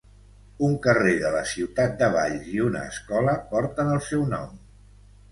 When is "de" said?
1.23-1.29, 1.99-2.07